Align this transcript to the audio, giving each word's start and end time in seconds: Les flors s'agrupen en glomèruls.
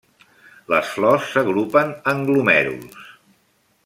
Les 0.73 0.87
flors 0.93 1.27
s'agrupen 1.33 1.93
en 2.15 2.23
glomèruls. 2.31 3.05